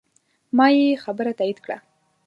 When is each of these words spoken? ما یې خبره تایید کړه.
ما 0.57 0.65
یې 0.77 0.89
خبره 1.03 1.31
تایید 1.39 1.59
کړه. 1.65 1.77